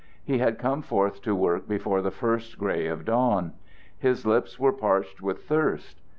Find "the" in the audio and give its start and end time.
2.01-2.09